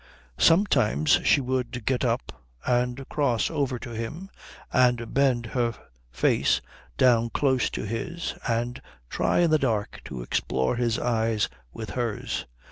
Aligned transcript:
Sometimes 0.39 1.19
she 1.23 1.41
would 1.41 1.85
get 1.85 2.03
up 2.03 2.31
and 2.65 3.07
cross 3.07 3.51
over 3.51 3.77
to 3.77 3.91
him 3.91 4.31
and 4.73 5.13
bend 5.13 5.45
her 5.45 5.75
face 6.11 6.59
down 6.97 7.29
close 7.29 7.69
to 7.69 7.85
his 7.85 8.33
and 8.47 8.81
try 9.11 9.41
in 9.41 9.51
the 9.51 9.59
dark 9.59 10.01
to 10.05 10.23
explore 10.23 10.75
his 10.75 10.97
eyes 10.97 11.49
with 11.71 11.91
hers. 11.91 12.47